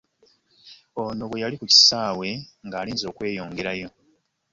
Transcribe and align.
Ono 1.03 1.23
bwe 1.29 1.41
yali 1.43 1.55
ku 1.61 1.65
kisaawe 1.71 2.27
ng'alinze 2.65 3.05
okweyongerayo 3.11 3.87